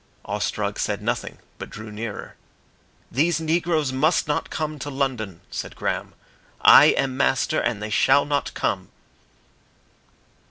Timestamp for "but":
1.59-1.69